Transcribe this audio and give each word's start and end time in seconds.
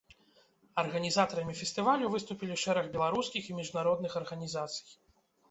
Арганізатарамі 0.83 1.53
фестывалю 1.59 2.09
выступілі 2.15 2.57
шэраг 2.63 2.89
беларускіх 2.97 3.43
і 3.53 3.59
міжнародных 3.61 4.19
арганізацый. 4.23 4.91